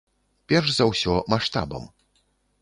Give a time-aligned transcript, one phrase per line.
[0.51, 1.87] Перш за ўсё, маштабам.